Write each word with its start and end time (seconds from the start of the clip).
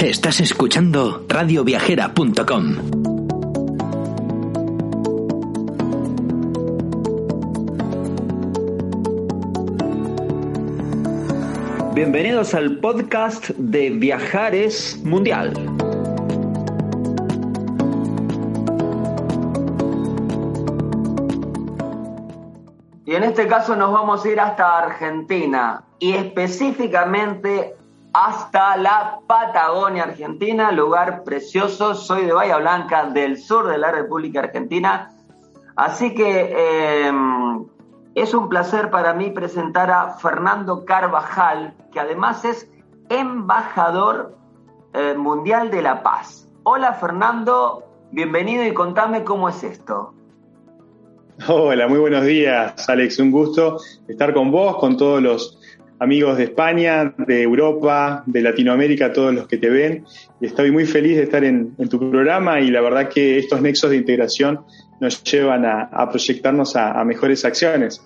Estás 0.00 0.40
escuchando 0.40 1.26
radioviajera.com. 1.28 2.76
Bienvenidos 11.94 12.54
al 12.54 12.78
podcast 12.78 13.50
de 13.50 13.90
Viajares 13.90 14.98
Mundial. 15.04 15.52
Y 23.04 23.14
en 23.14 23.24
este 23.24 23.46
caso 23.48 23.76
nos 23.76 23.92
vamos 23.92 24.24
a 24.24 24.28
ir 24.30 24.40
hasta 24.40 24.78
Argentina 24.78 25.84
y 25.98 26.12
específicamente 26.14 27.76
hasta 28.12 28.76
la 28.76 29.20
Patagonia 29.26 30.04
Argentina, 30.04 30.72
lugar 30.72 31.22
precioso. 31.22 31.94
Soy 31.94 32.26
de 32.26 32.32
Bahía 32.32 32.58
Blanca, 32.58 33.06
del 33.06 33.38
sur 33.38 33.68
de 33.68 33.78
la 33.78 33.92
República 33.92 34.40
Argentina. 34.40 35.10
Así 35.76 36.14
que 36.14 36.52
eh, 36.56 37.12
es 38.14 38.34
un 38.34 38.48
placer 38.48 38.90
para 38.90 39.14
mí 39.14 39.30
presentar 39.30 39.90
a 39.90 40.14
Fernando 40.14 40.84
Carvajal, 40.84 41.74
que 41.92 42.00
además 42.00 42.44
es 42.44 42.68
embajador 43.08 44.36
eh, 44.92 45.14
mundial 45.16 45.70
de 45.70 45.82
la 45.82 46.02
paz. 46.02 46.48
Hola 46.64 46.94
Fernando, 46.94 47.84
bienvenido 48.10 48.64
y 48.64 48.74
contame 48.74 49.24
cómo 49.24 49.48
es 49.48 49.62
esto. 49.62 50.12
Hola, 51.48 51.88
muy 51.88 51.98
buenos 51.98 52.24
días, 52.24 52.86
Alex. 52.88 53.18
Un 53.18 53.30
gusto 53.30 53.78
estar 54.08 54.34
con 54.34 54.50
vos, 54.50 54.76
con 54.76 54.98
todos 54.98 55.22
los 55.22 55.59
amigos 56.00 56.38
de 56.38 56.44
España, 56.44 57.14
de 57.18 57.42
Europa, 57.42 58.24
de 58.26 58.40
Latinoamérica, 58.40 59.12
todos 59.12 59.34
los 59.34 59.46
que 59.46 59.58
te 59.58 59.68
ven. 59.68 60.04
Estoy 60.40 60.70
muy 60.70 60.86
feliz 60.86 61.18
de 61.18 61.24
estar 61.24 61.44
en, 61.44 61.76
tu 61.90 61.98
programa 62.10 62.58
y 62.60 62.70
la 62.70 62.80
verdad 62.80 63.08
que 63.10 63.38
estos 63.38 63.60
nexos 63.60 63.90
de 63.90 63.96
integración 63.96 64.60
nos 64.98 65.22
llevan 65.22 65.66
a, 65.66 66.08
proyectarnos 66.08 66.74
a, 66.74 67.04
mejores 67.04 67.44
acciones. 67.44 68.02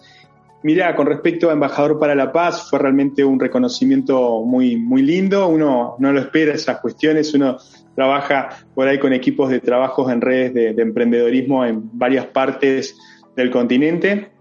Mira, 0.64 0.97
con 0.97 1.06
respecto 1.06 1.51
a 1.51 1.53
Embajador 1.53 2.01
para 2.01 2.17
la 2.17 2.33
Paz, 2.33 2.69
fue 2.69 2.81
realmente 2.81 3.25
un 3.25 3.39
reconocimiento 3.39 4.42
muy, 4.42 4.77
muy 4.77 5.03
lindo. 5.03 5.47
Uno 5.47 5.95
no 6.01 6.12
lo 6.12 6.19
espera 6.19 6.55
esas 6.55 6.81
cuestiones, 6.81 7.33
uno 7.33 7.58
trabaja 7.95 8.48
por 8.75 8.89
ahí 8.89 8.98
con 8.98 9.12
equipos 9.12 9.51
de 9.51 9.61
trabajos 9.61 10.11
en 10.11 10.20
redes 10.20 10.53
de 10.55 10.83
emprendedorismo 10.83 11.64
en 11.64 11.91
varias 11.92 12.27
partes 12.27 12.97
del 13.36 13.51
continente 13.51 14.34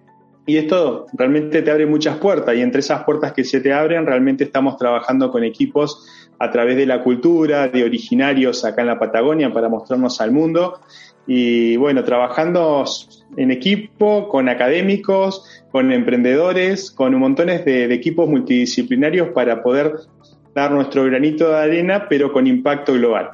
y 0.45 0.57
esto 0.57 1.05
realmente 1.13 1.61
te 1.61 1.71
abre 1.71 1.85
muchas 1.85 2.17
puertas 2.17 2.55
y 2.55 2.61
entre 2.61 2.81
esas 2.81 3.03
puertas 3.03 3.31
que 3.33 3.43
se 3.43 3.61
te 3.61 3.71
abren 3.71 4.05
realmente 4.05 4.43
estamos 4.43 4.77
trabajando 4.77 5.31
con 5.31 5.43
equipos 5.43 6.05
a 6.39 6.51
través 6.51 6.75
de 6.75 6.85
la 6.85 7.01
cultura, 7.01 7.69
de 7.69 7.83
originarios 7.83 8.65
acá 8.65 8.81
en 8.81 8.87
la 8.87 8.99
Patagonia 8.99 9.53
para 9.53 9.69
mostrarnos 9.69 10.19
al 10.19 10.31
mundo 10.31 10.81
y 11.25 11.77
bueno, 11.77 12.03
trabajando 12.03 12.83
en 13.37 13.51
equipo, 13.51 14.27
con 14.27 14.49
académicos, 14.49 15.63
con 15.71 15.93
emprendedores, 15.93 16.91
con 16.91 17.15
montones 17.15 17.63
de, 17.63 17.85
equipos 17.93 18.27
multidisciplinarios 18.27 19.29
para 19.29 19.63
poder 19.63 19.95
dar 20.53 20.71
nuestro 20.71 21.05
granito 21.05 21.47
de 21.49 21.57
arena 21.57 22.07
pero 22.09 22.33
con 22.33 22.47
impacto 22.47 22.93
global. 22.93 23.31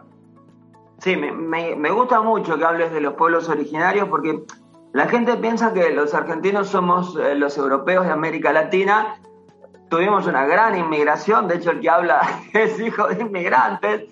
Sí, 0.99 1.15
me, 1.15 1.75
me 1.75 1.89
gusta 1.89 2.21
mucho 2.21 2.57
que 2.59 2.65
hables 2.65 2.91
de 2.91 3.01
los 3.01 3.13
pueblos 3.15 3.49
originarios 3.49 4.07
porque 4.09 4.43
la 4.91 5.07
gente 5.07 5.37
piensa 5.37 5.71
que 5.71 5.91
los 5.91 6.13
argentinos 6.15 6.69
somos 6.69 7.15
eh, 7.15 7.35
los 7.35 7.57
europeos 7.57 8.05
de 8.05 8.11
América 8.11 8.51
Latina. 8.51 9.15
Tuvimos 9.87 10.25
una 10.25 10.45
gran 10.45 10.77
inmigración, 10.77 11.47
de 11.47 11.55
hecho 11.55 11.71
el 11.71 11.79
que 11.79 11.89
habla 11.89 12.21
es 12.53 12.79
hijo 12.79 13.07
de 13.07 13.21
inmigrantes. 13.21 14.05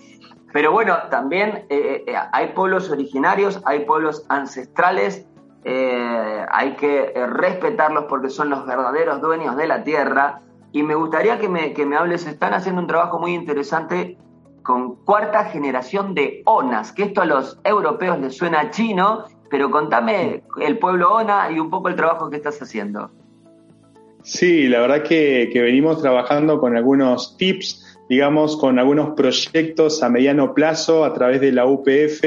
Pero 0.54 0.72
bueno, 0.72 0.96
también 1.10 1.66
eh, 1.70 2.04
eh, 2.08 2.16
hay 2.32 2.50
pueblos 2.50 2.92
originarios, 2.92 3.62
hay 3.66 3.86
pueblos 3.86 4.26
ancestrales, 4.30 5.26
hay 5.66 6.76
que 6.78 7.12
respetarlos 7.28 8.06
porque 8.06 8.30
son 8.30 8.50
los 8.50 8.66
verdaderos 8.66 9.20
dueños 9.20 9.58
de 9.58 9.68
la 9.68 9.84
tierra. 9.84 10.40
Y 10.72 10.82
me 10.82 10.96
gustaría 10.96 11.40
que 11.40 11.50
me, 11.50 11.74
que 11.74 11.86
me 11.86 11.98
hables, 11.98 12.26
están 12.26 12.54
haciendo 12.54 12.80
un 12.80 12.88
trabajo 12.88 13.20
muy 13.20 13.34
interesante 13.34 14.18
con 14.64 14.96
cuarta 15.04 15.44
generación 15.46 16.14
de 16.14 16.42
ONAS, 16.46 16.94
que 16.94 17.04
esto 17.04 17.22
a 17.22 17.26
los 17.26 17.60
europeos 17.66 18.18
les 18.20 18.38
suena 18.38 18.70
chino 18.70 19.26
pero 19.50 19.72
contame 19.72 20.44
el 20.62 20.78
pueblo 20.78 21.14
ONA 21.14 21.52
y 21.52 21.60
un 21.60 21.70
poco 21.70 21.90
el 21.90 21.96
trabajo 21.96 22.30
que 22.30 22.38
estás 22.38 22.62
haciendo. 22.62 23.12
Sí, 24.28 24.68
la 24.68 24.82
verdad 24.82 25.04
que, 25.04 25.50
venimos 25.54 26.02
trabajando 26.02 26.60
con 26.60 26.76
algunos 26.76 27.38
tips, 27.38 27.98
digamos, 28.10 28.58
con 28.58 28.78
algunos 28.78 29.16
proyectos 29.16 30.04
a 30.04 30.10
mediano 30.10 30.54
plazo 30.54 31.06
a 31.06 31.14
través 31.14 31.40
de 31.40 31.54
la 31.54 31.66
UPF, 31.66 32.26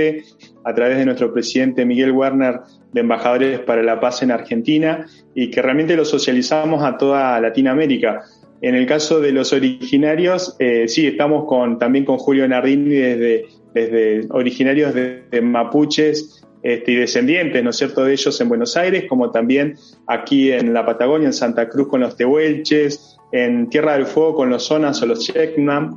a 0.64 0.74
través 0.74 0.96
de 0.96 1.04
nuestro 1.04 1.30
presidente 1.30 1.84
Miguel 1.84 2.12
Werner 2.12 2.60
de 2.92 3.00
Embajadores 3.00 3.60
para 3.60 3.82
la 3.82 4.00
Paz 4.00 4.22
en 4.22 4.30
Argentina 4.30 5.06
y 5.34 5.50
que 5.50 5.60
realmente 5.60 5.94
lo 5.94 6.06
socializamos 6.06 6.82
a 6.82 6.96
toda 6.96 7.38
Latinoamérica. 7.38 8.24
En 8.62 8.76
el 8.76 8.86
caso 8.86 9.20
de 9.20 9.32
los 9.32 9.52
originarios, 9.52 10.56
eh, 10.58 10.88
sí, 10.88 11.06
estamos 11.06 11.44
con, 11.46 11.78
también 11.78 12.06
con 12.06 12.16
Julio 12.16 12.48
Nardini 12.48 12.94
desde, 12.94 13.46
desde 13.74 14.26
originarios 14.30 14.94
de 14.94 15.40
Mapuches 15.42 16.39
este, 16.62 16.92
y 16.92 16.96
descendientes, 16.96 17.62
¿no 17.64 17.70
es 17.70 17.76
cierto?, 17.76 18.04
de 18.04 18.12
ellos 18.12 18.40
en 18.40 18.48
Buenos 18.48 18.76
Aires, 18.76 19.04
como 19.08 19.30
también 19.30 19.76
aquí 20.06 20.52
en 20.52 20.72
la 20.74 20.84
Patagonia, 20.84 21.26
en 21.26 21.32
Santa 21.32 21.68
Cruz 21.68 21.88
con 21.88 22.00
los 22.00 22.16
Tehuelches, 22.16 23.18
en 23.32 23.68
Tierra 23.70 23.94
del 23.94 24.06
Fuego 24.06 24.34
con 24.34 24.50
los 24.50 24.64
Zonas 24.64 25.00
o 25.02 25.06
los 25.06 25.20
Checkman, 25.20 25.96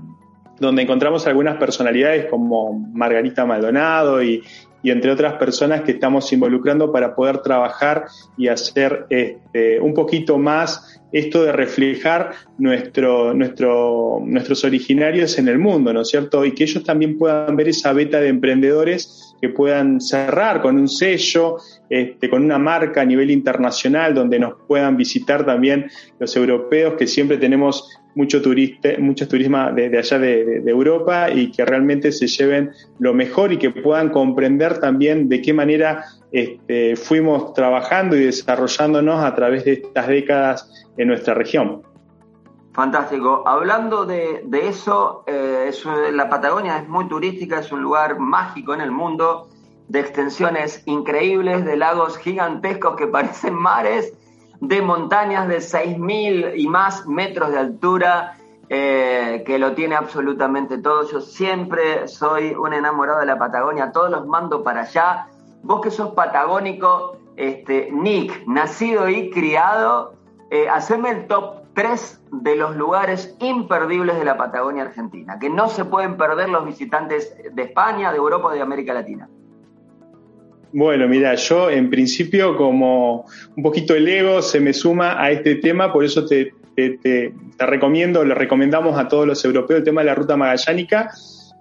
donde 0.59 0.83
encontramos 0.83 1.27
algunas 1.27 1.57
personalidades 1.57 2.27
como 2.27 2.73
Margarita 2.93 3.45
Maldonado 3.45 4.23
y, 4.23 4.43
y 4.83 4.91
entre 4.91 5.11
otras 5.11 5.33
personas 5.33 5.81
que 5.81 5.93
estamos 5.93 6.31
involucrando 6.31 6.91
para 6.91 7.15
poder 7.15 7.39
trabajar 7.39 8.05
y 8.37 8.49
hacer 8.49 9.05
este, 9.09 9.79
un 9.79 9.93
poquito 9.93 10.37
más 10.37 11.01
esto 11.13 11.43
de 11.43 11.51
reflejar 11.51 12.31
nuestro, 12.57 13.33
nuestro, 13.33 14.19
nuestros 14.25 14.65
originarios 14.65 15.37
en 15.37 15.47
el 15.47 15.59
mundo, 15.59 15.93
¿no 15.93 16.01
es 16.01 16.09
cierto? 16.09 16.43
Y 16.43 16.53
que 16.53 16.63
ellos 16.63 16.83
también 16.83 17.17
puedan 17.17 17.55
ver 17.55 17.69
esa 17.69 17.93
beta 17.93 18.19
de 18.19 18.29
emprendedores 18.29 19.35
que 19.39 19.49
puedan 19.49 20.01
cerrar 20.01 20.61
con 20.61 20.77
un 20.77 20.87
sello, 20.87 21.57
este, 21.89 22.29
con 22.29 22.43
una 22.43 22.57
marca 22.57 23.01
a 23.01 23.05
nivel 23.05 23.29
internacional, 23.29 24.15
donde 24.15 24.39
nos 24.39 24.55
puedan 24.67 24.97
visitar 24.97 25.45
también 25.45 25.87
los 26.19 26.35
europeos, 26.35 26.95
que 26.97 27.05
siempre 27.05 27.37
tenemos 27.37 27.89
mucho 28.15 28.41
turista, 28.41 28.89
muchos 28.99 29.27
turismo 29.27 29.71
de, 29.71 29.97
allá 29.97 30.19
de, 30.19 30.63
Europa 30.65 31.29
y 31.31 31.51
que 31.51 31.65
realmente 31.65 32.11
se 32.11 32.27
lleven 32.27 32.71
lo 32.99 33.13
mejor 33.13 33.51
y 33.51 33.57
que 33.57 33.71
puedan 33.71 34.09
comprender 34.09 34.79
también 34.79 35.29
de 35.29 35.41
qué 35.41 35.53
manera 35.53 36.05
este, 36.31 36.95
fuimos 36.95 37.53
trabajando 37.53 38.15
y 38.15 38.25
desarrollándonos 38.25 39.23
a 39.23 39.35
través 39.35 39.65
de 39.65 39.73
estas 39.73 40.07
décadas 40.07 40.82
en 40.97 41.07
nuestra 41.07 41.33
región. 41.33 41.83
Fantástico. 42.73 43.43
Hablando 43.45 44.05
de, 44.05 44.43
eso, 44.51 45.23
eh, 45.27 45.71
la 46.11 46.27
Patagonia 46.27 46.79
es 46.79 46.87
muy 46.87 47.07
turística, 47.07 47.59
es 47.59 47.71
un 47.71 47.81
lugar 47.81 48.17
mágico 48.17 48.73
en 48.73 48.81
el 48.81 48.91
mundo, 48.91 49.47
de 49.87 49.99
extensiones 49.99 50.81
increíbles, 50.87 51.65
de 51.65 51.77
lagos 51.77 52.17
gigantescos 52.17 52.95
que 52.95 53.07
parecen 53.17 53.53
mares, 53.53 54.13
de 54.59 54.81
montañas 54.81 55.47
de 55.47 55.57
6.000 55.57 56.53
y 56.55 56.67
más 56.67 57.05
metros 57.05 57.51
de 57.51 57.59
altura, 57.59 58.37
eh, 58.69 59.43
que 59.45 59.59
lo 59.59 59.73
tiene 59.73 59.95
absolutamente 59.95 60.79
todo. 60.79 61.07
Yo 61.11 61.21
siempre 61.21 62.07
soy 62.07 62.55
un 62.55 62.73
enamorado 62.73 63.19
de 63.19 63.27
la 63.27 63.37
Patagonia, 63.37 63.91
todos 63.91 64.09
los 64.09 64.25
mando 64.25 64.63
para 64.63 64.81
allá. 64.81 65.27
Vos 65.61 65.81
que 65.81 65.91
sos 65.91 66.13
patagónico, 66.13 67.17
este, 67.35 67.91
Nick, 67.91 68.47
nacido 68.47 69.09
y 69.09 69.29
criado, 69.29 70.13
eh, 70.53 70.67
el 71.09 71.27
top 71.27 71.63
tres 71.73 72.21
de 72.31 72.55
los 72.55 72.75
lugares 72.75 73.35
imperdibles 73.39 74.17
de 74.17 74.25
la 74.25 74.37
Patagonia 74.37 74.83
Argentina, 74.83 75.39
que 75.39 75.49
no 75.49 75.67
se 75.69 75.85
pueden 75.85 76.17
perder 76.17 76.49
los 76.49 76.65
visitantes 76.65 77.35
de 77.51 77.61
España, 77.63 78.11
de 78.11 78.17
Europa 78.17 78.49
o 78.49 78.51
de 78.51 78.61
América 78.61 78.93
Latina. 78.93 79.27
Bueno, 80.71 81.07
mira, 81.07 81.35
yo 81.35 81.69
en 81.69 81.89
principio 81.89 82.55
como 82.57 83.25
un 83.55 83.63
poquito 83.63 83.95
el 83.95 84.07
ego 84.07 84.41
se 84.41 84.59
me 84.59 84.73
suma 84.73 85.21
a 85.21 85.31
este 85.31 85.55
tema, 85.55 85.93
por 85.93 86.03
eso 86.03 86.25
te, 86.25 86.53
te, 86.75 87.33
recomiendo, 87.59 88.23
le 88.23 88.33
recomendamos 88.33 88.97
a 88.97 89.07
todos 89.07 89.27
los 89.27 89.43
europeos 89.45 89.79
el 89.79 89.83
tema 89.83 90.01
de 90.01 90.05
la 90.05 90.15
ruta 90.15 90.35
magallánica, 90.35 91.11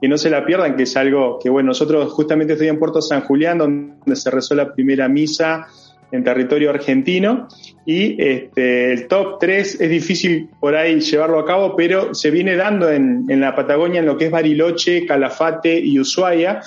que 0.01 0.09
no 0.09 0.17
se 0.17 0.31
la 0.31 0.45
pierdan, 0.45 0.77
que 0.77 0.85
es 0.85 0.97
algo 0.97 1.39
que, 1.39 1.51
bueno, 1.51 1.69
nosotros 1.69 2.13
justamente 2.13 2.55
estoy 2.55 2.69
en 2.69 2.79
Puerto 2.79 3.01
San 3.01 3.21
Julián, 3.23 3.59
donde 3.59 4.17
se 4.17 4.31
rezó 4.31 4.55
la 4.55 4.75
primera 4.75 5.09
misa 5.09 5.69
en 6.13 6.23
territorio 6.23 6.71
argentino. 6.71 7.49
Y 7.85 8.23
este, 8.23 8.93
el 8.93 9.09
top 9.09 9.39
3 9.41 9.81
es 9.81 9.91
difícil 9.91 10.49
por 10.61 10.77
ahí 10.77 11.01
llevarlo 11.01 11.39
a 11.41 11.47
cabo, 11.47 11.75
pero 11.75 12.15
se 12.15 12.31
viene 12.31 12.55
dando 12.55 12.91
en, 12.91 13.25
en 13.29 13.41
la 13.41 13.57
Patagonia 13.57 14.01
en 14.01 14.07
lo 14.07 14.17
que 14.17 14.27
es 14.27 14.31
Bariloche, 14.31 15.07
Calafate 15.07 15.81
y 15.81 15.99
Ushuaia. 15.99 16.61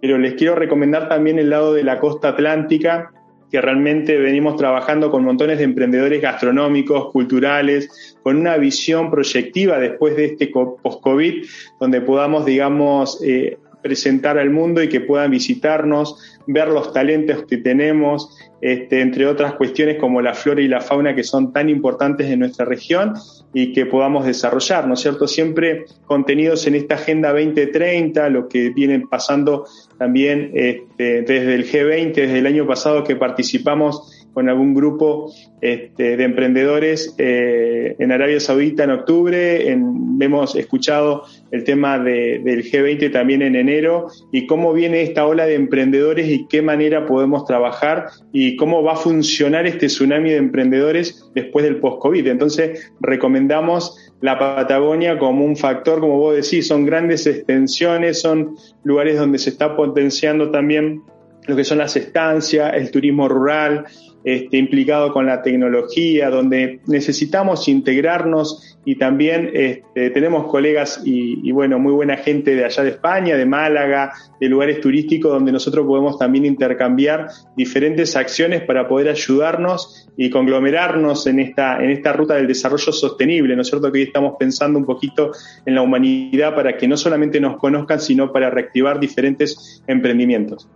Pero 0.00 0.18
les 0.18 0.34
quiero 0.34 0.54
recomendar 0.54 1.08
también 1.08 1.38
el 1.38 1.50
lado 1.50 1.74
de 1.74 1.82
la 1.82 1.98
costa 1.98 2.28
atlántica, 2.28 3.10
que 3.50 3.60
realmente 3.60 4.16
venimos 4.16 4.56
trabajando 4.56 5.10
con 5.10 5.24
montones 5.24 5.58
de 5.58 5.64
emprendedores 5.64 6.22
gastronómicos, 6.22 7.10
culturales, 7.10 8.16
con 8.22 8.36
una 8.36 8.56
visión 8.56 9.10
proyectiva 9.10 9.78
después 9.78 10.16
de 10.16 10.26
este 10.26 10.46
post-COVID, 10.48 11.44
donde 11.80 12.00
podamos, 12.00 12.46
digamos, 12.46 13.20
eh, 13.24 13.58
presentar 13.82 14.38
al 14.38 14.50
mundo 14.50 14.82
y 14.82 14.88
que 14.88 15.00
puedan 15.00 15.30
visitarnos, 15.30 16.38
ver 16.46 16.68
los 16.68 16.92
talentos 16.92 17.44
que 17.44 17.58
tenemos, 17.58 18.36
este, 18.60 19.00
entre 19.00 19.26
otras 19.26 19.54
cuestiones 19.54 19.96
como 19.98 20.20
la 20.20 20.34
flora 20.34 20.60
y 20.60 20.68
la 20.68 20.80
fauna 20.80 21.14
que 21.14 21.24
son 21.24 21.52
tan 21.52 21.68
importantes 21.68 22.26
en 22.28 22.40
nuestra 22.40 22.64
región 22.66 23.14
y 23.54 23.72
que 23.72 23.86
podamos 23.86 24.26
desarrollar, 24.26 24.86
¿no 24.86 24.94
es 24.94 25.00
cierto? 25.00 25.26
Siempre 25.26 25.86
contenidos 26.04 26.66
en 26.66 26.74
esta 26.74 26.96
Agenda 26.96 27.32
2030, 27.32 28.28
lo 28.28 28.48
que 28.48 28.70
viene 28.70 29.00
pasando 29.08 29.66
también 29.98 30.50
este, 30.54 31.22
desde 31.22 31.54
el 31.54 31.64
G20, 31.66 32.14
desde 32.14 32.38
el 32.38 32.46
año 32.46 32.66
pasado 32.66 33.02
que 33.04 33.16
participamos 33.16 34.19
con 34.40 34.48
algún 34.48 34.72
grupo 34.72 35.30
este, 35.60 36.16
de 36.16 36.24
emprendedores 36.24 37.14
eh, 37.18 37.94
en 37.98 38.10
Arabia 38.10 38.40
Saudita 38.40 38.84
en 38.84 38.90
octubre. 38.92 39.68
hemos 39.68 40.56
escuchado 40.56 41.24
el 41.50 41.62
tema 41.64 41.98
del 41.98 42.64
G20 42.64 43.12
también 43.12 43.42
en 43.42 43.54
enero 43.54 44.06
y 44.32 44.46
cómo 44.46 44.72
viene 44.72 45.02
esta 45.02 45.26
ola 45.26 45.44
de 45.44 45.56
emprendedores 45.56 46.26
y 46.26 46.46
qué 46.48 46.62
manera 46.62 47.04
podemos 47.04 47.44
trabajar 47.44 48.06
y 48.32 48.56
cómo 48.56 48.82
va 48.82 48.94
a 48.94 48.96
funcionar 48.96 49.66
este 49.66 49.88
tsunami 49.88 50.30
de 50.30 50.38
emprendedores 50.38 51.30
después 51.34 51.62
del 51.62 51.76
post-COVID. 51.76 52.26
Entonces, 52.26 52.90
recomendamos 53.00 54.10
la 54.22 54.38
Patagonia 54.38 55.18
como 55.18 55.44
un 55.44 55.54
factor, 55.54 56.00
como 56.00 56.16
vos 56.16 56.34
decís, 56.34 56.66
son 56.66 56.86
grandes 56.86 57.26
extensiones, 57.26 58.22
son 58.22 58.56
lugares 58.84 59.18
donde 59.18 59.36
se 59.36 59.50
está 59.50 59.76
potenciando 59.76 60.50
también 60.50 61.02
lo 61.50 61.56
que 61.56 61.64
son 61.64 61.78
las 61.78 61.96
estancias, 61.96 62.72
el 62.74 62.90
turismo 62.90 63.28
rural, 63.28 63.86
este, 64.22 64.58
implicado 64.58 65.14
con 65.14 65.24
la 65.24 65.40
tecnología, 65.40 66.28
donde 66.28 66.80
necesitamos 66.86 67.68
integrarnos 67.68 68.78
y 68.84 68.96
también 68.96 69.50
este, 69.54 70.10
tenemos 70.10 70.46
colegas 70.46 71.00
y, 71.04 71.50
bueno, 71.52 71.78
muy 71.78 71.94
buena 71.94 72.18
gente 72.18 72.54
de 72.54 72.66
allá 72.66 72.82
de 72.82 72.90
España, 72.90 73.36
de 73.36 73.46
Málaga, 73.46 74.12
de 74.38 74.48
lugares 74.48 74.82
turísticos 74.82 75.32
donde 75.32 75.52
nosotros 75.52 75.86
podemos 75.86 76.18
también 76.18 76.44
intercambiar 76.44 77.28
diferentes 77.56 78.14
acciones 78.14 78.62
para 78.62 78.86
poder 78.86 79.08
ayudarnos 79.08 80.06
y 80.18 80.28
conglomerarnos 80.28 81.26
en 81.26 81.40
esta, 81.40 81.82
en 81.82 81.90
esta 81.90 82.12
ruta 82.12 82.34
del 82.34 82.46
desarrollo 82.46 82.92
sostenible, 82.92 83.56
¿no 83.56 83.62
es 83.62 83.68
cierto? 83.68 83.90
Que 83.90 84.00
hoy 84.00 84.04
estamos 84.04 84.34
pensando 84.38 84.78
un 84.78 84.84
poquito 84.84 85.32
en 85.64 85.74
la 85.74 85.80
humanidad 85.80 86.54
para 86.54 86.76
que 86.76 86.86
no 86.86 86.98
solamente 86.98 87.40
nos 87.40 87.56
conozcan, 87.56 88.00
sino 88.00 88.30
para 88.32 88.50
reactivar 88.50 89.00
diferentes 89.00 89.82
emprendimientos. 89.86 90.68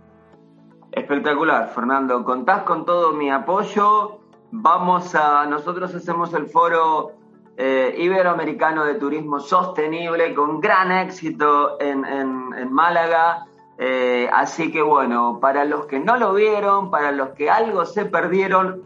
Espectacular, 0.95 1.71
Fernando. 1.75 2.23
Contás 2.23 2.63
con 2.63 2.85
todo 2.85 3.11
mi 3.11 3.29
apoyo. 3.29 4.19
Vamos 4.51 5.13
a, 5.13 5.45
nosotros 5.45 5.93
hacemos 5.93 6.33
el 6.33 6.47
foro 6.47 7.11
eh, 7.57 7.93
iberoamericano 7.97 8.85
de 8.85 8.95
turismo 8.95 9.41
sostenible 9.41 10.33
con 10.33 10.61
gran 10.61 10.93
éxito 10.93 11.77
en, 11.81 12.71
Málaga. 12.71 13.45
Eh, 13.77 14.29
así 14.31 14.71
que 14.71 14.81
bueno, 14.81 15.39
para 15.41 15.65
los 15.65 15.85
que 15.85 15.99
no 15.99 16.15
lo 16.15 16.33
vieron, 16.33 16.89
para 16.89 17.11
los 17.11 17.31
que 17.31 17.49
algo 17.49 17.85
se 17.85 18.05
perdieron, 18.05 18.81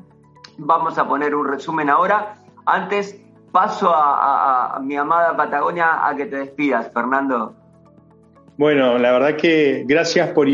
vamos 0.56 0.96
a 0.96 1.06
poner 1.06 1.34
un 1.34 1.46
resumen 1.46 1.90
ahora. 1.90 2.36
Antes 2.64 3.20
paso 3.52 3.92
a 3.94 4.80
mi 4.82 4.96
amada 4.96 5.36
Patagonia 5.36 6.08
a 6.08 6.16
que 6.16 6.24
te 6.24 6.36
despidas, 6.36 6.90
Fernando. 6.94 7.54
Bueno, 8.56 8.96
la 8.96 9.12
verdad 9.12 9.36
que 9.36 9.84
gracias 9.86 10.28
por 10.30 10.48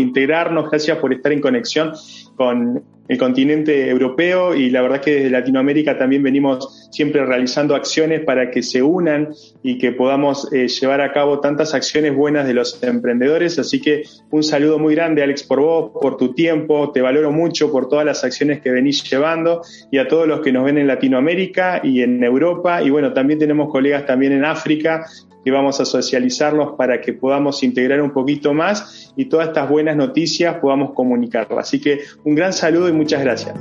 integrarnos, 0.00 0.70
gracias 0.70 0.98
por 0.98 1.12
estar 1.12 1.32
en 1.32 1.40
conexión 1.40 1.92
con 2.36 2.82
el 3.10 3.18
continente 3.18 3.90
europeo 3.90 4.54
y 4.54 4.70
la 4.70 4.82
verdad 4.82 5.00
que 5.00 5.16
desde 5.16 5.30
Latinoamérica 5.30 5.98
también 5.98 6.22
venimos 6.22 6.88
siempre 6.92 7.26
realizando 7.26 7.74
acciones 7.74 8.20
para 8.20 8.52
que 8.52 8.62
se 8.62 8.84
unan 8.84 9.30
y 9.64 9.78
que 9.78 9.90
podamos 9.90 10.48
eh, 10.52 10.68
llevar 10.68 11.00
a 11.00 11.12
cabo 11.12 11.40
tantas 11.40 11.74
acciones 11.74 12.14
buenas 12.14 12.46
de 12.46 12.54
los 12.54 12.80
emprendedores. 12.84 13.58
Así 13.58 13.80
que 13.80 14.04
un 14.30 14.44
saludo 14.44 14.78
muy 14.78 14.94
grande, 14.94 15.24
Alex, 15.24 15.42
por 15.42 15.60
vos, 15.60 15.90
por 16.00 16.16
tu 16.16 16.34
tiempo. 16.34 16.92
Te 16.92 17.00
valoro 17.00 17.32
mucho 17.32 17.72
por 17.72 17.88
todas 17.88 18.06
las 18.06 18.22
acciones 18.22 18.60
que 18.60 18.70
venís 18.70 19.02
llevando 19.02 19.62
y 19.90 19.98
a 19.98 20.06
todos 20.06 20.28
los 20.28 20.40
que 20.40 20.52
nos 20.52 20.64
ven 20.64 20.78
en 20.78 20.86
Latinoamérica 20.86 21.80
y 21.82 22.02
en 22.02 22.22
Europa. 22.22 22.80
Y 22.80 22.90
bueno, 22.90 23.12
también 23.12 23.40
tenemos 23.40 23.72
colegas 23.72 24.06
también 24.06 24.34
en 24.34 24.44
África 24.44 25.04
que 25.44 25.50
vamos 25.50 25.80
a 25.80 25.84
socializarnos 25.84 26.72
para 26.76 27.00
que 27.00 27.12
podamos 27.12 27.62
integrar 27.62 28.00
un 28.02 28.12
poquito 28.12 28.52
más 28.52 29.12
y 29.16 29.26
todas 29.26 29.48
estas 29.48 29.68
buenas 29.68 29.96
noticias 29.96 30.56
podamos 30.56 30.92
comunicarlas. 30.92 31.68
Así 31.68 31.80
que 31.80 32.00
un 32.24 32.34
gran 32.34 32.52
saludo 32.52 32.88
y 32.88 32.92
muchas 32.92 33.22
gracias. 33.22 33.54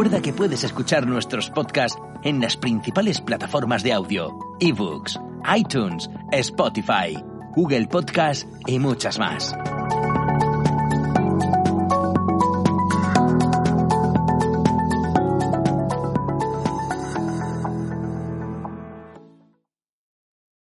Recuerda 0.00 0.22
que 0.22 0.32
puedes 0.32 0.64
escuchar 0.64 1.06
nuestros 1.06 1.50
podcasts 1.50 2.00
en 2.22 2.40
las 2.40 2.56
principales 2.56 3.20
plataformas 3.20 3.82
de 3.82 3.92
audio, 3.92 4.56
ebooks, 4.60 5.18
iTunes, 5.56 6.08
Spotify, 6.32 7.18
Google 7.54 7.86
Podcast 7.86 8.48
y 8.66 8.78
muchas 8.78 9.18
más. 9.18 9.54